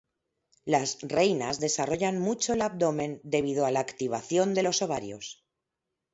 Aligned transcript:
Las 0.65 0.97
reinas 1.03 1.59
desarrollan 1.59 2.17
mucho 2.17 2.53
el 2.53 2.63
abdomen 2.63 3.21
debido 3.23 3.67
a 3.67 3.71
la 3.71 3.81
activación 3.81 4.55
de 4.55 4.63
los 4.63 4.81
ovarios. 4.81 5.45